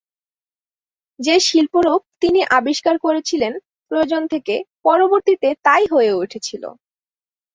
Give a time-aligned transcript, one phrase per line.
[1.19, 3.53] যে শিল্পরূপ তিনি আবিষ্কার করেছিলেন
[3.91, 4.55] প্রয়োজন থেকে,
[4.85, 6.63] পরবর্তীতে তা-ই হয়ে উঠেছিল।